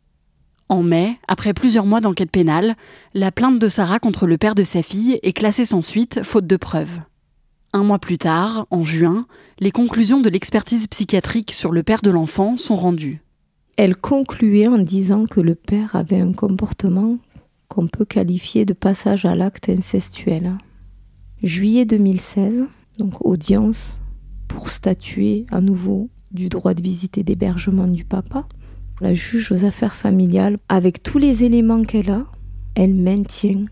En 0.69 0.81
mai, 0.81 1.17
après 1.27 1.53
plusieurs 1.53 1.85
mois 1.85 2.01
d'enquête 2.01 2.31
pénale, 2.31 2.75
la 3.13 3.31
plainte 3.31 3.59
de 3.59 3.67
Sarah 3.67 3.99
contre 3.99 4.25
le 4.25 4.39
père 4.39 4.55
de 4.55 4.63
sa 4.63 4.81
fille 4.81 5.19
est 5.21 5.33
classée 5.33 5.65
sans 5.65 5.83
suite, 5.83 6.23
faute 6.23 6.47
de 6.47 6.57
preuves. 6.57 6.99
Un 7.71 7.83
mois 7.83 7.99
plus 7.99 8.17
tard, 8.17 8.65
en 8.71 8.83
juin, 8.83 9.27
les 9.59 9.71
conclusions 9.71 10.19
de 10.19 10.29
l'expertise 10.29 10.87
psychiatrique 10.87 11.51
sur 11.51 11.71
le 11.71 11.83
père 11.83 12.01
de 12.01 12.09
l'enfant 12.09 12.57
sont 12.57 12.75
rendues. 12.75 13.21
Elle 13.75 13.95
concluait 13.95 14.67
en 14.67 14.79
disant 14.79 15.25
que 15.25 15.39
le 15.39 15.53
père 15.53 15.95
avait 15.95 16.19
un 16.19 16.33
comportement 16.33 17.17
qu'on 17.77 17.85
peut 17.85 18.05
qualifier 18.05 18.65
de 18.65 18.73
passage 18.73 19.25
à 19.25 19.35
l'acte 19.35 19.69
incestuel. 19.69 20.57
Juillet 21.43 21.85
2016, 21.85 22.65
donc 22.97 23.23
audience 23.23 23.99
pour 24.47 24.69
statuer 24.69 25.45
à 25.51 25.61
nouveau 25.61 26.09
du 26.31 26.49
droit 26.49 26.73
de 26.73 26.81
visite 26.81 27.19
et 27.19 27.23
d'hébergement 27.23 27.85
du 27.85 28.03
papa. 28.03 28.47
La 28.99 29.13
juge 29.13 29.51
aux 29.51 29.63
affaires 29.63 29.93
familiales, 29.93 30.57
avec 30.69 31.03
tous 31.03 31.19
les 31.19 31.43
éléments 31.43 31.83
qu'elle 31.83 32.09
a, 32.09 32.25
elle 32.73 32.95
maintient 32.95 33.65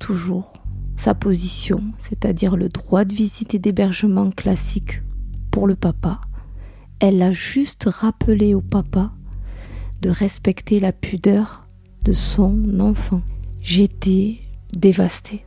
toujours 0.00 0.62
sa 0.94 1.14
position, 1.14 1.80
c'est-à-dire 1.98 2.58
le 2.58 2.68
droit 2.68 3.06
de 3.06 3.14
visite 3.14 3.54
et 3.54 3.58
d'hébergement 3.58 4.30
classique 4.32 5.00
pour 5.50 5.66
le 5.66 5.76
papa. 5.76 6.20
Elle 7.00 7.22
a 7.22 7.32
juste 7.32 7.84
rappelé 7.86 8.52
au 8.52 8.60
papa 8.60 9.12
de 10.02 10.10
respecter 10.10 10.78
la 10.78 10.92
pudeur 10.92 11.66
de 12.04 12.12
son 12.12 12.80
enfant. 12.80 13.22
J'étais 13.68 14.36
dévastée. 14.74 15.44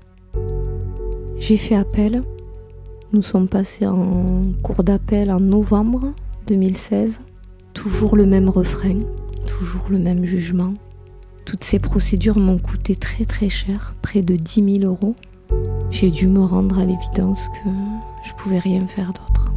J'ai 1.38 1.56
fait 1.56 1.76
appel. 1.76 2.22
Nous 3.14 3.22
sommes 3.22 3.48
passés 3.48 3.88
en 3.88 4.52
cours 4.62 4.84
d'appel 4.84 5.32
en 5.32 5.40
novembre 5.40 6.14
2016. 6.48 7.22
Toujours 7.74 8.18
le 8.18 8.26
même 8.26 8.50
refrain, 8.50 8.98
toujours 9.48 9.88
le 9.90 10.00
même 10.00 10.26
jugement. 10.26 10.74
Toutes 11.46 11.64
ces 11.64 11.80
procédures 11.80 12.38
m'ont 12.38 12.60
coûté 12.60 12.98
très 12.98 13.24
très 13.24 13.48
cher, 13.48 13.96
près 14.02 14.22
de 14.22 14.36
10 14.36 14.82
000 14.82 14.94
euros. 14.94 15.16
J'ai 15.90 16.12
dû 16.12 16.28
me 16.28 16.44
rendre 16.44 16.78
à 16.78 16.86
l'évidence 16.86 17.48
que 17.48 17.70
je 18.28 18.34
pouvais 18.34 18.60
rien 18.60 18.86
faire 18.86 19.14
d'autre. 19.14 19.54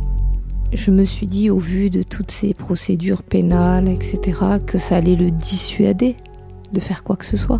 Je 0.72 0.92
me 0.92 1.02
suis 1.02 1.26
dit, 1.26 1.50
au 1.50 1.58
vu 1.58 1.90
de 1.90 2.04
toutes 2.04 2.30
ces 2.30 2.54
procédures 2.54 3.24
pénales, 3.24 3.88
etc., 3.88 4.38
que 4.64 4.78
ça 4.78 4.98
allait 4.98 5.16
le 5.16 5.30
dissuader 5.30 6.14
de 6.72 6.78
faire 6.78 7.02
quoi 7.02 7.16
que 7.16 7.26
ce 7.26 7.36
soit. 7.36 7.58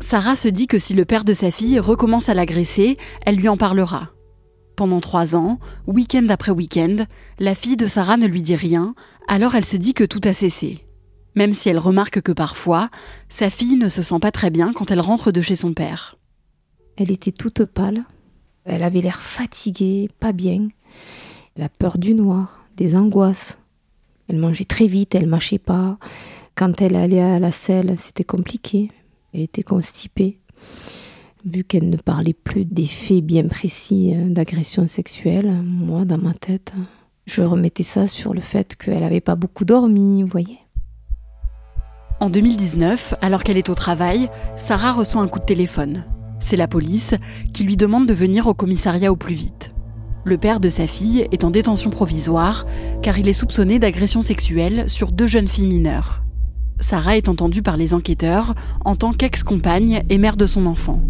Sarah 0.00 0.36
se 0.36 0.48
dit 0.48 0.66
que 0.66 0.78
si 0.78 0.94
le 0.94 1.04
père 1.04 1.24
de 1.24 1.34
sa 1.34 1.50
fille 1.50 1.78
recommence 1.78 2.28
à 2.28 2.34
l'agresser, 2.34 2.96
elle 3.24 3.36
lui 3.36 3.48
en 3.48 3.56
parlera. 3.56 4.10
Pendant 4.76 5.00
trois 5.00 5.36
ans, 5.36 5.58
week-end 5.86 6.26
après 6.30 6.52
week-end, 6.52 7.04
la 7.38 7.54
fille 7.54 7.76
de 7.76 7.86
Sarah 7.86 8.16
ne 8.16 8.26
lui 8.26 8.42
dit 8.42 8.56
rien, 8.56 8.94
alors 9.28 9.54
elle 9.54 9.64
se 9.64 9.76
dit 9.76 9.94
que 9.94 10.04
tout 10.04 10.20
a 10.24 10.32
cessé. 10.32 10.86
Même 11.36 11.52
si 11.52 11.68
elle 11.68 11.78
remarque 11.78 12.20
que 12.22 12.32
parfois, 12.32 12.88
sa 13.28 13.50
fille 13.50 13.76
ne 13.76 13.88
se 13.88 14.02
sent 14.02 14.18
pas 14.20 14.32
très 14.32 14.50
bien 14.50 14.72
quand 14.72 14.90
elle 14.90 15.00
rentre 15.00 15.30
de 15.30 15.40
chez 15.40 15.54
son 15.54 15.74
père. 15.74 16.16
Elle 16.96 17.12
était 17.12 17.30
toute 17.30 17.64
pâle, 17.64 18.04
elle 18.64 18.82
avait 18.82 19.00
l'air 19.00 19.22
fatiguée, 19.22 20.10
pas 20.18 20.32
bien. 20.32 20.68
Elle 21.56 21.64
a 21.64 21.68
peur 21.68 21.98
du 21.98 22.14
noir, 22.14 22.64
des 22.76 22.96
angoisses. 22.96 23.58
Elle 24.28 24.38
mangeait 24.38 24.64
très 24.64 24.86
vite, 24.86 25.14
elle 25.14 25.26
mâchait 25.26 25.58
pas. 25.58 25.98
Quand 26.54 26.80
elle 26.80 26.96
allait 26.96 27.20
à 27.20 27.38
la 27.38 27.52
selle, 27.52 27.96
c'était 27.98 28.24
compliqué. 28.24 28.90
Elle 29.32 29.42
était 29.42 29.62
constipée. 29.62 30.40
Vu 31.44 31.64
qu'elle 31.64 31.88
ne 31.88 31.96
parlait 31.96 32.34
plus 32.34 32.64
des 32.64 32.86
faits 32.86 33.24
bien 33.24 33.46
précis 33.46 34.12
euh, 34.14 34.28
d'agression 34.28 34.86
sexuelle, 34.86 35.50
moi, 35.62 36.04
dans 36.04 36.18
ma 36.18 36.34
tête, 36.34 36.72
je 37.26 37.42
remettais 37.42 37.82
ça 37.82 38.06
sur 38.06 38.34
le 38.34 38.40
fait 38.40 38.76
qu'elle 38.76 39.00
n'avait 39.00 39.20
pas 39.20 39.36
beaucoup 39.36 39.64
dormi, 39.64 40.22
vous 40.22 40.28
voyez. 40.28 40.58
En 42.18 42.28
2019, 42.28 43.14
alors 43.22 43.42
qu'elle 43.42 43.56
est 43.56 43.70
au 43.70 43.74
travail, 43.74 44.28
Sarah 44.58 44.92
reçoit 44.92 45.22
un 45.22 45.28
coup 45.28 45.38
de 45.38 45.44
téléphone. 45.44 46.04
C'est 46.38 46.56
la 46.56 46.68
police 46.68 47.14
qui 47.54 47.64
lui 47.64 47.76
demande 47.76 48.06
de 48.06 48.14
venir 48.14 48.46
au 48.46 48.52
commissariat 48.52 49.12
au 49.12 49.16
plus 49.16 49.34
vite. 49.34 49.72
Le 50.24 50.36
père 50.36 50.60
de 50.60 50.68
sa 50.68 50.86
fille 50.86 51.26
est 51.32 51.44
en 51.44 51.50
détention 51.50 51.88
provisoire 51.88 52.66
car 53.02 53.18
il 53.18 53.28
est 53.28 53.32
soupçonné 53.32 53.78
d'agression 53.78 54.20
sexuelle 54.20 54.90
sur 54.90 55.12
deux 55.12 55.26
jeunes 55.26 55.48
filles 55.48 55.66
mineures. 55.66 56.22
Sarah 56.80 57.16
est 57.16 57.28
entendue 57.28 57.62
par 57.62 57.76
les 57.76 57.94
enquêteurs 57.94 58.54
en 58.84 58.96
tant 58.96 59.12
qu'ex-compagne 59.12 60.02
et 60.08 60.18
mère 60.18 60.36
de 60.36 60.46
son 60.46 60.66
enfant. 60.66 61.00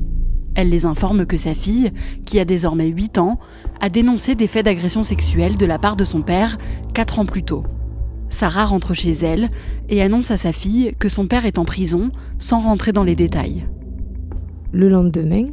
Elle 0.55 0.69
les 0.69 0.85
informe 0.85 1.27
que 1.27 1.37
sa 1.37 1.55
fille, 1.55 1.93
qui 2.27 2.41
a 2.41 2.45
désormais 2.45 2.89
8 2.89 3.19
ans, 3.19 3.39
a 3.81 3.89
dénoncé 3.89 4.35
des 4.35 4.49
faits 4.49 4.65
d'agression 4.65 5.03
sexuelle 5.03 5.57
de 5.57 5.67
la 5.67 5.79
part 5.79 5.97
de 5.97 6.05
son 6.05 6.23
père 6.23 6.59
4 6.93 7.21
ans 7.21 7.27
plus 7.27 7.45
tôt. 7.45 7.65
Sarah 8.29 8.65
rentre 8.65 8.95
chez 8.95 9.13
elle 9.13 9.51
et 9.89 10.03
annonce 10.03 10.31
à 10.31 10.37
sa 10.37 10.53
fille 10.53 10.95
que 10.99 11.09
son 11.09 11.27
père 11.27 11.47
est 11.47 11.59
en 11.59 11.65
prison 11.65 12.11
sans 12.39 12.61
rentrer 12.61 12.93
dans 12.93 13.05
les 13.05 13.17
détails. 13.17 13.67
Le 14.73 14.89
lendemain, 14.89 15.47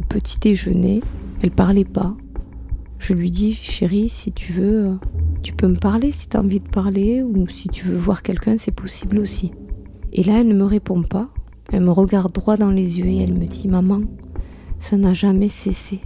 au 0.00 0.04
petit 0.08 0.38
déjeuner, 0.38 1.02
elle 1.42 1.50
parlait 1.50 1.84
pas. 1.84 2.16
Je 3.06 3.12
lui 3.12 3.30
dis, 3.30 3.52
chérie, 3.52 4.08
si 4.08 4.32
tu 4.32 4.54
veux, 4.54 4.98
tu 5.42 5.52
peux 5.52 5.68
me 5.68 5.76
parler 5.76 6.10
si 6.10 6.26
tu 6.26 6.38
as 6.38 6.40
envie 6.40 6.60
de 6.60 6.68
parler, 6.70 7.22
ou 7.22 7.46
si 7.48 7.68
tu 7.68 7.84
veux 7.84 7.98
voir 7.98 8.22
quelqu'un, 8.22 8.56
c'est 8.56 8.74
possible 8.74 9.18
aussi. 9.18 9.52
Et 10.14 10.22
là, 10.22 10.40
elle 10.40 10.48
ne 10.48 10.54
me 10.54 10.64
répond 10.64 11.02
pas. 11.02 11.28
Elle 11.70 11.82
me 11.82 11.90
regarde 11.90 12.32
droit 12.32 12.56
dans 12.56 12.70
les 12.70 13.00
yeux 13.00 13.04
et 13.08 13.18
elle 13.18 13.34
me 13.34 13.44
dit 13.44 13.68
Maman, 13.68 14.00
ça 14.78 14.96
n'a 14.96 15.12
jamais 15.12 15.48
cessé. 15.48 16.00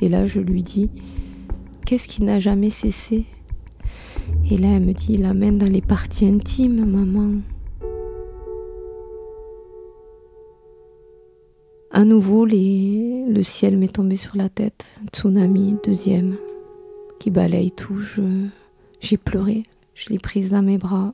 Et 0.00 0.08
là, 0.08 0.26
je 0.26 0.40
lui 0.40 0.64
dis 0.64 0.90
Qu'est-ce 1.86 2.08
qui 2.08 2.24
n'a 2.24 2.40
jamais 2.40 2.70
cessé? 2.70 3.24
Et 4.50 4.56
là, 4.56 4.70
elle 4.70 4.86
me 4.86 4.94
dit 4.94 5.18
La 5.18 5.34
main 5.34 5.52
dans 5.52 5.70
les 5.70 5.82
parties 5.82 6.26
intimes, 6.26 6.84
maman. 6.84 7.42
À 11.98 12.04
nouveau, 12.04 12.44
le 12.46 13.42
ciel 13.42 13.76
m'est 13.76 13.92
tombé 13.92 14.14
sur 14.14 14.36
la 14.36 14.48
tête. 14.48 14.86
Tsunami, 15.12 15.74
deuxième, 15.82 16.36
qui 17.18 17.28
balaye 17.28 17.72
tout. 17.72 18.00
J'ai 19.00 19.16
pleuré, 19.16 19.64
je 19.96 20.10
l'ai 20.10 20.20
prise 20.20 20.50
dans 20.50 20.62
mes 20.62 20.78
bras 20.78 21.10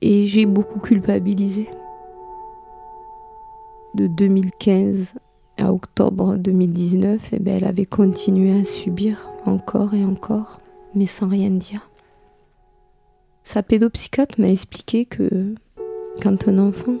et 0.00 0.26
j'ai 0.26 0.46
beaucoup 0.46 0.78
culpabilisé. 0.78 1.68
De 3.96 4.06
2015 4.06 5.14
à 5.58 5.72
octobre 5.72 6.36
2019, 6.36 7.30
eh 7.32 7.38
ben, 7.40 7.56
elle 7.56 7.64
avait 7.64 7.84
continué 7.84 8.60
à 8.60 8.64
subir 8.64 9.28
encore 9.44 9.92
et 9.92 10.04
encore, 10.04 10.60
mais 10.94 11.06
sans 11.06 11.26
rien 11.26 11.50
dire. 11.50 11.90
Sa 13.42 13.64
pédopsychiatre 13.64 14.40
m'a 14.40 14.50
expliqué 14.50 15.04
que 15.04 15.56
quand 16.22 16.46
un 16.46 16.58
enfant 16.58 16.94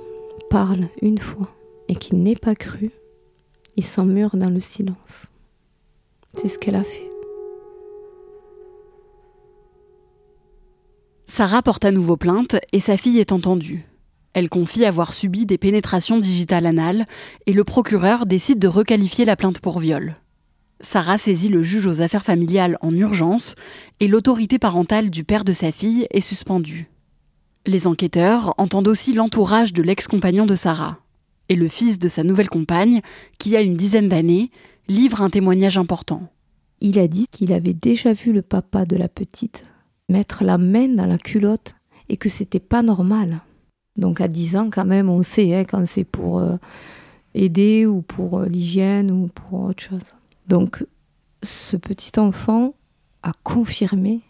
parle 0.50 0.88
une 1.02 1.18
fois 1.18 1.48
et 1.92 1.94
qu'il 1.94 2.22
n'est 2.22 2.36
pas 2.36 2.54
cru, 2.54 2.90
il 3.76 3.84
s'emmure 3.84 4.34
dans 4.38 4.48
le 4.48 4.60
silence. 4.60 5.26
C'est 6.34 6.48
ce 6.48 6.58
qu'elle 6.58 6.74
a 6.74 6.84
fait. 6.84 7.06
Sarah 11.26 11.60
porte 11.60 11.84
à 11.84 11.90
nouveau 11.90 12.16
plainte 12.16 12.56
et 12.72 12.80
sa 12.80 12.96
fille 12.96 13.18
est 13.18 13.30
entendue. 13.30 13.84
Elle 14.32 14.48
confie 14.48 14.86
avoir 14.86 15.12
subi 15.12 15.44
des 15.44 15.58
pénétrations 15.58 16.18
digitales 16.18 16.64
anales 16.64 17.06
et 17.44 17.52
le 17.52 17.62
procureur 17.62 18.24
décide 18.24 18.58
de 18.58 18.68
requalifier 18.68 19.26
la 19.26 19.36
plainte 19.36 19.60
pour 19.60 19.78
viol. 19.78 20.16
Sarah 20.80 21.18
saisit 21.18 21.50
le 21.50 21.62
juge 21.62 21.86
aux 21.86 22.00
affaires 22.00 22.24
familiales 22.24 22.78
en 22.80 22.96
urgence 22.96 23.54
et 24.00 24.08
l'autorité 24.08 24.58
parentale 24.58 25.10
du 25.10 25.24
père 25.24 25.44
de 25.44 25.52
sa 25.52 25.72
fille 25.72 26.06
est 26.10 26.22
suspendue. 26.22 26.90
Les 27.66 27.86
enquêteurs 27.86 28.54
entendent 28.56 28.88
aussi 28.88 29.12
l'entourage 29.12 29.74
de 29.74 29.82
l'ex-compagnon 29.82 30.46
de 30.46 30.54
Sarah. 30.54 31.01
Et 31.52 31.54
le 31.54 31.68
fils 31.68 31.98
de 31.98 32.08
sa 32.08 32.22
nouvelle 32.22 32.48
compagne, 32.48 33.02
qui 33.38 33.58
a 33.58 33.60
une 33.60 33.76
dizaine 33.76 34.08
d'années, 34.08 34.50
livre 34.88 35.20
un 35.20 35.28
témoignage 35.28 35.76
important. 35.76 36.32
Il 36.80 36.98
a 36.98 37.08
dit 37.08 37.26
qu'il 37.30 37.52
avait 37.52 37.74
déjà 37.74 38.14
vu 38.14 38.32
le 38.32 38.40
papa 38.40 38.86
de 38.86 38.96
la 38.96 39.06
petite 39.06 39.64
mettre 40.08 40.44
la 40.44 40.56
main 40.56 40.88
dans 40.88 41.04
la 41.04 41.18
culotte 41.18 41.74
et 42.08 42.16
que 42.16 42.30
c'était 42.30 42.58
pas 42.58 42.80
normal. 42.82 43.42
Donc 43.98 44.22
à 44.22 44.28
10 44.28 44.56
ans, 44.56 44.70
quand 44.72 44.86
même, 44.86 45.10
on 45.10 45.22
sait 45.22 45.54
hein, 45.54 45.64
quand 45.64 45.86
c'est 45.86 46.04
pour 46.04 46.38
euh, 46.38 46.56
aider 47.34 47.84
ou 47.84 48.00
pour 48.00 48.38
euh, 48.38 48.46
l'hygiène 48.46 49.10
ou 49.10 49.26
pour 49.26 49.64
autre 49.64 49.82
chose. 49.82 50.14
Donc 50.48 50.86
ce 51.42 51.76
petit 51.76 52.18
enfant 52.18 52.72
a 53.22 53.34
confirmé 53.42 54.20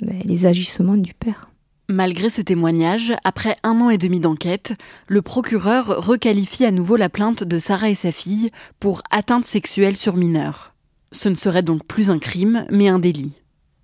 ben, 0.00 0.20
les 0.24 0.46
agissements 0.46 0.96
du 0.96 1.14
père. 1.14 1.52
Malgré 1.88 2.30
ce 2.30 2.40
témoignage, 2.40 3.12
après 3.24 3.56
un 3.62 3.78
an 3.82 3.90
et 3.90 3.98
demi 3.98 4.18
d'enquête, 4.18 4.72
le 5.06 5.20
procureur 5.20 5.86
requalifie 6.06 6.64
à 6.64 6.70
nouveau 6.70 6.96
la 6.96 7.10
plainte 7.10 7.44
de 7.44 7.58
Sarah 7.58 7.90
et 7.90 7.94
sa 7.94 8.10
fille 8.10 8.50
pour 8.80 9.02
atteinte 9.10 9.44
sexuelle 9.44 9.96
sur 9.96 10.16
mineur. 10.16 10.74
Ce 11.12 11.28
ne 11.28 11.34
serait 11.34 11.62
donc 11.62 11.84
plus 11.84 12.10
un 12.10 12.18
crime, 12.18 12.66
mais 12.70 12.88
un 12.88 12.98
délit. 12.98 13.34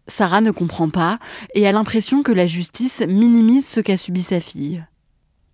Sarah 0.08 0.40
ne 0.40 0.50
comprend 0.50 0.88
pas 0.88 1.18
et 1.54 1.66
a 1.66 1.72
l'impression 1.72 2.22
que 2.22 2.32
la 2.32 2.46
justice 2.46 3.04
minimise 3.06 3.66
ce 3.66 3.80
qu'a 3.80 3.98
subi 3.98 4.22
sa 4.22 4.40
fille. 4.40 4.82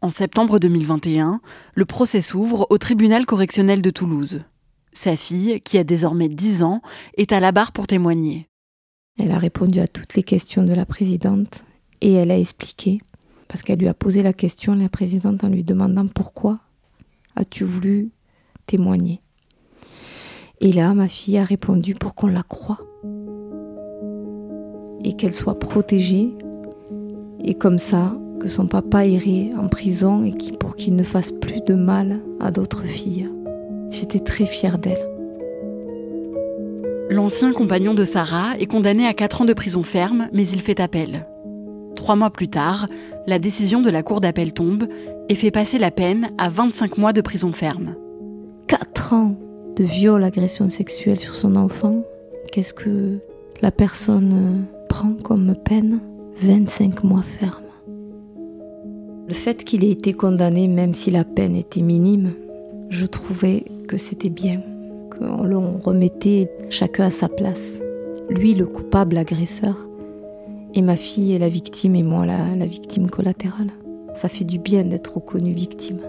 En 0.01 0.09
septembre 0.09 0.61
2021, 0.61 1.41
le 1.75 1.85
procès 1.85 2.21
s'ouvre 2.21 2.69
au 2.71 2.79
tribunal 2.79 3.27
correctionnel 3.27 3.83
de 3.83 3.91
Toulouse. 3.91 4.45
Sa 4.93 5.17
fille, 5.17 5.61
qui 5.63 5.79
a 5.79 5.85
désormais 5.85 6.29
10 6.29 6.63
ans, 6.63 6.81
est 7.17 7.33
à 7.33 7.41
la 7.41 7.51
barre 7.51 7.73
pour 7.73 7.89
témoigner. 7.89 8.47
Elle 9.19 9.33
a 9.33 9.39
répondu 9.39 9.81
à 9.81 9.89
toutes 9.89 10.15
les 10.15 10.23
questions 10.23 10.63
de 10.63 10.73
la 10.73 10.87
présidente 10.87 11.65
et 12.01 12.13
elle 12.13 12.31
a 12.31 12.39
expliqué, 12.39 12.99
parce 13.49 13.63
qu'elle 13.63 13.79
lui 13.79 13.89
a 13.89 13.95
posé 13.95 14.23
la 14.23 14.33
question, 14.33 14.75
la 14.75 14.89
présidente, 14.89 15.45
en 15.45 15.49
lui 15.49 15.65
demandant 15.65 16.07
pourquoi 16.07 16.59
as-tu 17.37 17.65
voulu 17.65 18.11
témoigner. 18.67 19.21
Et 20.61 20.73
là, 20.73 20.95
ma 20.95 21.09
fille 21.09 21.39
a 21.39 21.45
répondu 21.45 21.95
pour 21.95 22.15
qu'on 22.15 22.29
la 22.29 22.43
croie 22.43 22.81
et 25.05 25.13
qu'elle 25.13 25.35
soit 25.35 25.59
protégée. 25.59 26.33
Et 27.45 27.55
comme 27.55 27.79
ça, 27.79 28.19
que 28.41 28.49
son 28.49 28.67
papa 28.67 29.07
irait 29.07 29.53
en 29.57 29.69
prison 29.69 30.25
et 30.25 30.35
pour 30.59 30.77
qu'il 30.77 30.97
ne 30.97 31.03
fasse 31.03 31.33
plus 31.33 31.61
de 31.61 31.75
mal 31.75 32.21
à 32.41 32.51
d'autres 32.51 32.85
filles. 32.85 33.31
J'étais 33.91 34.21
très 34.21 34.47
fière 34.47 34.79
d'elle. 34.79 35.07
L'ancien 37.09 37.53
compagnon 37.53 37.95
de 37.95 38.05
Sarah 38.05 38.59
est 38.59 38.67
condamné 38.67 39.07
à 39.07 39.15
4 39.15 39.43
ans 39.43 39.45
de 39.45 39.53
prison 39.53 39.83
ferme, 39.85 40.29
mais 40.33 40.47
il 40.49 40.61
fait 40.61 40.81
appel. 40.81 41.27
Trois 42.07 42.15
mois 42.15 42.31
plus 42.31 42.47
tard, 42.47 42.87
la 43.27 43.41
décision 43.41 43.83
de 43.83 43.91
la 43.91 44.05
Cour 44.05 44.21
d'appel 44.21 44.53
tombe 44.53 44.87
et 45.29 45.35
fait 45.35 45.51
passer 45.51 45.77
la 45.77 45.91
peine 45.91 46.31
à 46.39 46.49
25 46.49 46.99
mois 46.99 47.13
de 47.13 47.21
prison 47.21 47.51
ferme. 47.51 47.97
4 48.69 49.13
ans 49.13 49.35
de 49.75 49.83
viol, 49.83 50.23
agression 50.23 50.69
sexuelle 50.69 51.19
sur 51.19 51.35
son 51.35 51.57
enfant, 51.57 52.05
qu'est-ce 52.53 52.75
que 52.75 53.19
la 53.61 53.73
personne 53.73 54.33
euh, 54.33 54.87
prend 54.89 55.15
comme 55.25 55.57
peine? 55.57 55.99
25 56.43 57.03
mois 57.03 57.23
ferme. 57.23 57.65
Le 59.27 59.35
fait 59.35 59.65
qu'il 59.65 59.83
ait 59.85 59.91
été 59.91 60.13
condamné, 60.13 60.69
même 60.69 60.95
si 60.95 61.11
la 61.11 61.25
peine 61.25 61.57
était 61.57 61.83
minime, 61.83 62.35
je 62.89 63.07
trouvais 63.07 63.65
que 63.89 63.97
c'était 63.97 64.31
bien, 64.31 64.63
qu'on 65.11 65.81
remettait 65.81 66.53
chacun 66.71 67.07
à 67.07 67.11
sa 67.11 67.29
place. 67.29 67.81
Lui, 68.31 68.55
le 68.55 68.67
coupable 68.67 69.19
agresseur, 69.19 69.89
et 70.77 70.83
ma 70.83 70.97
fille 70.97 71.33
est 71.33 71.39
la 71.39 71.49
victime 71.49 71.97
et 71.97 72.03
moi 72.03 72.27
la, 72.27 72.55
la 72.57 72.67
victime 72.67 73.09
collatérale. 73.09 73.71
Ça 74.15 74.29
fait 74.29 74.45
du 74.45 74.59
bien 74.59 74.85
d'être 74.85 75.15
reconnue 75.15 75.53
victime. 75.53 76.01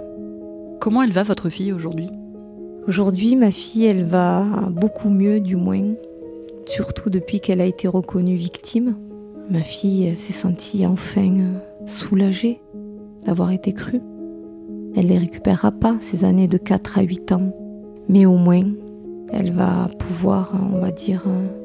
Comment 0.80 1.04
elle 1.04 1.12
va, 1.12 1.24
votre 1.24 1.50
fille, 1.50 1.74
aujourd'hui? 1.74 2.10
Aujourd'hui, 2.88 3.36
ma 3.36 3.52
fille, 3.52 3.86
elle 3.86 4.04
va 4.04 4.46
beaucoup 4.72 5.10
mieux, 5.10 5.40
du 5.40 5.56
moins, 5.56 5.94
surtout 6.66 7.10
depuis 7.10 7.40
qu'elle 7.40 7.62
a 7.62 7.66
été 7.66 7.88
reconnue 7.88 8.36
victime. 8.36 8.96
Ma 9.50 9.62
fille 9.62 10.16
s'est 10.16 10.34
sentie 10.34 10.86
enfin 10.86 11.34
soulagée 11.86 12.62
d'avoir 13.26 13.52
été 13.52 13.74
crue. 13.74 14.02
Elle 14.96 15.06
ne 15.06 15.10
les 15.10 15.18
récupérera 15.18 15.72
pas, 15.72 15.98
ces 16.02 16.26
années 16.26 16.48
de 16.48 16.58
4 16.58 17.00
à 17.00 17.02
8 17.02 17.32
ans, 17.32 17.54
mais 18.08 18.26
au 18.26 18.38
moins, 18.38 18.64
elle 19.32 19.52
va 19.52 19.90
pouvoir, 20.00 20.54
on 20.74 20.80
va 20.80 20.92
dire, 20.92 21.24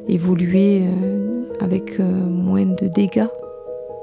évoluer 0.09 0.83
euh, 0.83 1.45
avec 1.61 2.01
euh, 2.01 2.05
moins 2.05 2.67
de 2.67 2.89
dégâts. 2.89 3.29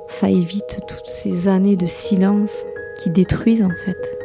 Ça 0.08 0.30
évite 0.30 0.80
toutes 0.88 1.08
ces 1.08 1.48
années 1.48 1.76
de 1.76 1.86
silence 1.86 2.64
qui 3.02 3.10
détruisent 3.10 3.64
en 3.64 3.76
fait. 3.86 4.19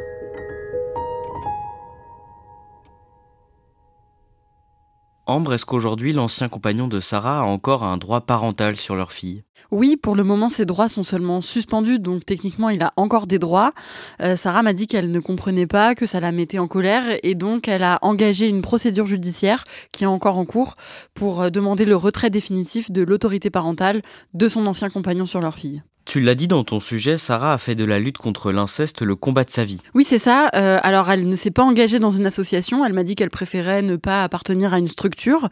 Ambre, 5.27 5.53
est-ce 5.53 5.65
qu'aujourd'hui 5.65 6.13
l'ancien 6.13 6.47
compagnon 6.47 6.87
de 6.87 6.99
Sarah 6.99 7.39
a 7.39 7.43
encore 7.43 7.83
un 7.83 7.97
droit 7.97 8.21
parental 8.21 8.75
sur 8.75 8.95
leur 8.95 9.11
fille? 9.11 9.43
Oui, 9.71 9.97
pour 9.97 10.15
le 10.15 10.23
moment, 10.23 10.49
ses 10.49 10.65
droits 10.65 10.87
sont 10.87 11.03
seulement 11.03 11.41
suspendus, 11.41 11.97
donc 11.97 12.23
techniquement, 12.23 12.69
il 12.69 12.83
a 12.83 12.93
encore 12.95 13.25
des 13.25 13.39
droits. 13.39 13.73
Euh, 14.21 14.35
Sarah 14.35 14.61
m'a 14.61 14.73
dit 14.73 14.85
qu'elle 14.85 15.09
ne 15.09 15.19
comprenait 15.19 15.65
pas, 15.65 15.95
que 15.95 16.05
ça 16.05 16.19
la 16.19 16.31
mettait 16.31 16.59
en 16.59 16.67
colère, 16.67 17.03
et 17.23 17.33
donc 17.33 17.67
elle 17.67 17.81
a 17.81 17.97
engagé 18.03 18.47
une 18.47 18.61
procédure 18.61 19.07
judiciaire 19.07 19.63
qui 19.91 20.03
est 20.03 20.07
encore 20.07 20.37
en 20.37 20.45
cours 20.45 20.75
pour 21.15 21.41
euh, 21.41 21.49
demander 21.49 21.85
le 21.85 21.95
retrait 21.95 22.29
définitif 22.29 22.91
de 22.91 23.01
l'autorité 23.01 23.49
parentale 23.49 24.03
de 24.35 24.47
son 24.47 24.67
ancien 24.67 24.91
compagnon 24.91 25.25
sur 25.25 25.41
leur 25.41 25.55
fille. 25.55 25.81
Tu 26.05 26.21
l'as 26.21 26.35
dit 26.35 26.47
dans 26.47 26.63
ton 26.63 26.79
sujet, 26.79 27.17
Sarah 27.17 27.53
a 27.53 27.57
fait 27.57 27.73
de 27.73 27.83
la 27.83 27.97
lutte 27.97 28.19
contre 28.19 28.51
l'inceste 28.51 29.01
le 29.01 29.15
combat 29.15 29.43
de 29.43 29.49
sa 29.49 29.65
vie. 29.65 29.81
Oui, 29.95 30.03
c'est 30.03 30.19
ça. 30.19 30.49
Euh, 30.53 30.77
alors, 30.83 31.09
elle 31.09 31.27
ne 31.27 31.35
s'est 31.35 31.49
pas 31.49 31.63
engagée 31.63 31.97
dans 31.97 32.11
une 32.11 32.27
association. 32.27 32.85
Elle 32.85 32.93
m'a 32.93 33.03
dit 33.03 33.15
qu'elle 33.15 33.31
préférait 33.31 33.81
ne 33.81 33.95
pas 33.95 34.23
appartenir 34.23 34.71
à 34.71 34.77
une 34.77 34.87
structure. 34.87 35.49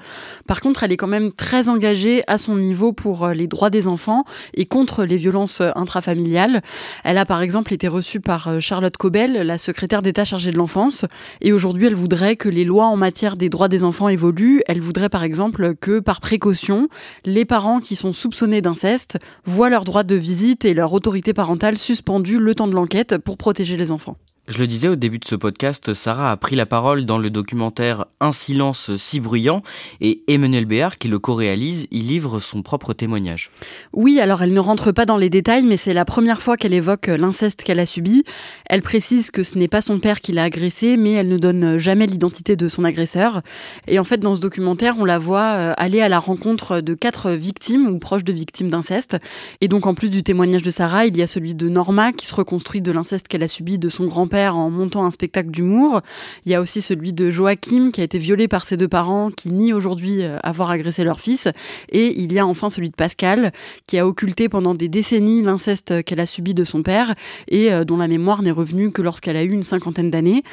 Par 0.48 0.62
contre, 0.62 0.83
elle 0.83 0.91
est 0.91 0.98
quand 0.98 1.07
même 1.07 1.31
très 1.31 1.69
engagée 1.69 2.22
à 2.27 2.38
son 2.38 2.55
niveau 2.55 2.93
pour 2.93 3.25
euh, 3.25 3.33
les 3.33 3.48
droits 3.48 3.72
des 3.72 3.88
enfants 3.88 4.25
et 4.53 4.67
contre 4.67 5.05
les 5.05 5.17
violences 5.17 5.60
euh, 5.60 5.72
intrafamiliales. 5.75 6.62
Elle 7.03 7.17
a 7.17 7.25
par 7.25 7.41
exemple 7.41 7.74
été 7.74 7.88
reçue 7.88 8.19
par 8.19 8.62
Charlotte 8.62 8.95
Cobel, 8.95 9.33
la 9.33 9.57
secrétaire 9.57 10.03
d'État 10.03 10.24
chargée 10.24 10.51
de 10.51 10.57
l'enfance. 10.57 11.05
Et 11.41 11.51
aujourd'hui, 11.51 11.88
elle 11.88 11.95
voudrait 11.95 12.36
que 12.36 12.48
les 12.48 12.63
lois 12.63 12.86
en 12.86 12.95
matière 12.95 13.38
des 13.38 13.50
droits 13.50 13.69
des 13.69 13.83
enfants 13.83 14.07
évoluent. 14.07 14.62
Elle 14.67 14.81
voudrait 14.81 15.10
par 15.10 15.24
exemple 15.24 15.74
que, 15.74 16.00
par 16.00 16.22
précaution, 16.22 16.89
les 17.25 17.43
parents 17.43 17.79
qui 17.79 17.95
sont 17.95 18.13
soupçonnés 18.13 18.62
d'inceste 18.62 19.17
voient 19.45 19.69
leur 19.69 19.83
droit 19.83 20.03
de 20.03 20.15
visite 20.15 20.42
et 20.43 20.73
leur 20.73 20.93
autorité 20.93 21.33
parentale 21.33 21.77
suspendue 21.77 22.38
le 22.38 22.53
temps 22.53 22.67
de 22.67 22.75
l'enquête 22.75 23.17
pour 23.17 23.38
protéger 23.38 23.77
les 23.77 23.91
enfants. 23.91 24.17
Je 24.50 24.57
le 24.57 24.67
disais 24.67 24.89
au 24.89 24.97
début 24.97 25.19
de 25.19 25.25
ce 25.25 25.35
podcast, 25.35 25.93
Sarah 25.93 26.29
a 26.29 26.35
pris 26.35 26.57
la 26.57 26.65
parole 26.65 27.05
dans 27.05 27.17
le 27.17 27.29
documentaire 27.29 28.07
Un 28.19 28.33
silence 28.33 28.93
si 28.97 29.21
bruyant 29.21 29.62
et 30.01 30.21
Emmanuel 30.27 30.65
Béard, 30.65 30.97
qui 30.97 31.07
le 31.07 31.17
co-réalise, 31.17 31.88
y 31.91 32.01
livre 32.01 32.41
son 32.41 32.62
propre 32.62 32.91
témoignage. 32.91 33.51
Oui, 33.93 34.19
alors 34.19 34.43
elle 34.43 34.51
ne 34.51 34.59
rentre 34.59 34.91
pas 34.91 35.05
dans 35.05 35.15
les 35.15 35.29
détails, 35.29 35.65
mais 35.65 35.77
c'est 35.77 35.93
la 35.93 36.03
première 36.03 36.41
fois 36.41 36.58
qu'elle 36.58 36.73
évoque 36.73 37.08
l'inceste 37.08 37.63
qu'elle 37.63 37.79
a 37.79 37.86
subi. 37.86 38.25
Elle 38.65 38.82
précise 38.82 39.32
que 39.32 39.43
ce 39.43 39.58
n'est 39.58 39.69
pas 39.69 39.79
son 39.79 40.01
père 40.01 40.19
qui 40.19 40.34
l'a 40.34 40.43
agressée, 40.43 40.97
mais 40.97 41.13
elle 41.13 41.29
ne 41.29 41.38
donne 41.38 41.77
jamais 41.77 42.06
l'identité 42.06 42.58
de 42.58 42.67
son 42.67 42.84
agresseur. 42.84 43.43
Et 43.88 43.97
en 43.97 44.03
fait, 44.03 44.19
dans 44.19 44.36
ce 44.36 44.41
documentaire, 44.41 44.95
on 44.99 45.06
la 45.06 45.19
voit 45.19 45.53
euh, 45.53 45.73
aller 45.77 46.01
à 46.01 46.10
la 46.10 46.19
rencontre 46.19 46.82
de 46.82 46.95
quatre 46.95 47.32
victimes 47.32 47.88
ou 47.88 47.97
proches 47.97 48.25
de 48.25 48.34
victimes 48.34 48.69
d'inceste. 48.69 49.15
Et 49.62 49.69
donc, 49.69 49.88
en 49.88 49.93
plus 49.93 50.10
du 50.10 50.21
témoignage 50.21 50.63
de 50.63 50.71
Sarah, 50.71 51.06
il 51.06 51.15
y 51.15 51.21
a 51.21 51.27
celui 51.27 51.56
de 51.56 51.69
Norma 51.69 52.12
qui 52.12 52.25
se 52.25 52.36
reconstruit 52.36 52.82
de 52.82 52.91
l'inceste 52.91 53.29
qu'elle 53.29 53.43
a 53.43 53.47
subi 53.47 53.79
de 53.79 53.88
son 53.88 54.03
grand-père 54.03 54.33
en 54.34 54.69
montant 54.69 55.06
un 55.06 55.12
spectacle 55.12 55.52
d'humour. 55.52 56.02
Il 56.46 56.52
y 56.52 56.56
a 56.56 56.62
aussi 56.62 56.82
celui 56.82 57.13
de 57.13 57.30
Joachim 57.30 57.91
qui 57.91 58.02
a 58.02 58.04
été 58.04 58.17
violé 58.17 58.48
par 58.48 58.65
ses 58.65 58.78
deux 58.78 58.88
parents, 58.88 59.30
qui 59.30 59.50
nie 59.50 59.74
aujourd'hui 59.74 60.24
euh, 60.24 60.38
avoir 60.43 60.72
agressé 60.72 61.04
leur 61.04 61.19
fils. 61.19 61.48
Et 61.89 62.19
il 62.19 62.34
y 62.34 62.39
a 62.39 62.48
enfin 62.48 62.69
celui 62.69 62.89
de 62.89 62.96
Pascal 62.96 63.52
qui 63.88 63.98
a 64.00 64.08
occulté 64.08 64.50
pendant 64.50 64.74
des 64.74 64.88
décennies 64.88 65.41
l'inceste 65.41 66.04
qu'elle 66.04 66.19
a 66.19 66.26
subi 66.26 66.54
de 66.54 66.63
son 66.63 66.82
père 66.84 67.13
et 67.48 67.72
euh, 67.72 67.86
dont 67.86 67.98
la 67.98 68.08
mémoire 68.08 68.41
n'est 68.41 68.52
revenue 68.52 68.91
que 68.91 69.02
lorsqu'elle 69.02 69.38
a 69.38 69.43
eu 69.43 69.52
une 69.52 69.63
cinquantaine 69.63 70.10
d'années. 70.10 70.43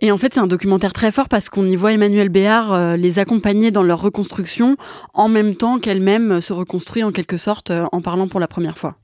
Et 0.00 0.10
en 0.10 0.18
fait, 0.18 0.34
c'est 0.34 0.40
un 0.40 0.46
documentaire 0.46 0.92
très 0.92 1.12
fort 1.12 1.28
parce 1.28 1.48
qu'on 1.48 1.68
y 1.68 1.76
voit 1.76 1.92
Emmanuel 1.92 2.30
Béard 2.30 2.72
euh, 2.72 2.96
les 2.96 3.18
accompagner 3.18 3.70
dans 3.70 3.82
leur 3.82 4.00
reconstruction 4.00 4.76
en 5.12 5.28
même 5.28 5.56
temps 5.56 5.78
qu'elle-même 5.78 6.40
se 6.40 6.52
reconstruit 6.52 7.02
en 7.02 7.12
quelque 7.12 7.36
sorte 7.36 7.70
en 7.92 8.00
parlant 8.00 8.28
pour 8.28 8.40
la 8.40 8.48
première 8.48 8.78
fois. 8.78 8.96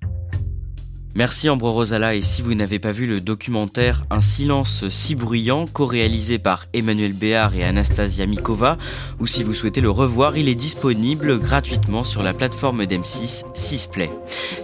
Merci 1.14 1.50
Ambre 1.50 1.68
Rosala 1.68 2.14
et 2.14 2.22
si 2.22 2.40
vous 2.40 2.54
n'avez 2.54 2.78
pas 2.78 2.90
vu 2.90 3.06
le 3.06 3.20
documentaire 3.20 4.06
Un 4.08 4.22
silence 4.22 4.88
si 4.88 5.14
bruyant 5.14 5.66
co-réalisé 5.66 6.38
par 6.38 6.64
Emmanuel 6.72 7.12
Béard 7.12 7.54
et 7.54 7.64
Anastasia 7.64 8.24
Mikova 8.24 8.78
ou 9.20 9.26
si 9.26 9.42
vous 9.42 9.52
souhaitez 9.52 9.82
le 9.82 9.90
revoir, 9.90 10.38
il 10.38 10.48
est 10.48 10.54
disponible 10.54 11.38
gratuitement 11.38 12.02
sur 12.02 12.22
la 12.22 12.32
plateforme 12.32 12.86
d'M6 12.86 13.44
Sisplay. 13.52 14.10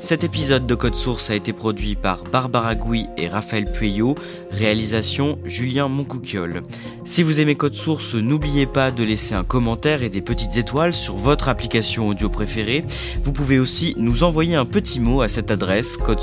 Cet 0.01 0.25
épisode 0.25 0.67
de 0.67 0.75
Code 0.75 0.95
Source 0.95 1.29
a 1.29 1.35
été 1.35 1.53
produit 1.53 1.97
par 1.97 2.25
Barbara 2.25 2.75
Gouy 2.75 3.07
et 3.19 3.29
Raphaël 3.29 3.71
Pueyo, 3.71 4.15
réalisation 4.51 5.39
Julien 5.45 5.89
Moncouquiol. 5.89 6.63
Si 7.05 7.23
vous 7.23 7.41
aimez 7.41 7.57
Code 7.57 7.75
Source, 7.75 8.15
n'oubliez 8.15 8.65
pas 8.65 8.91
de 8.91 9.05
laisser 9.05 9.35
un 9.35 9.45
commentaire 9.45 10.03
et 10.03 10.09
des 10.09 10.23
petites 10.23 10.57
étoiles 10.57 10.95
sur 10.95 11.17
votre 11.17 11.49
application 11.49 12.09
audio 12.09 12.31
préférée. 12.31 12.85
Vous 13.23 13.33
pouvez 13.33 13.59
aussi 13.59 13.95
nous 13.99 14.23
envoyer 14.23 14.55
un 14.55 14.65
petit 14.65 14.99
mot 14.99 15.21
à 15.21 15.29
cette 15.29 15.51
adresse 15.51 15.99
code 15.99 16.21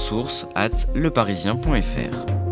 at 0.53 0.87
leparisien.fr. 0.93 2.44